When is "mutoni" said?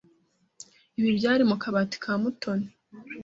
2.21-2.67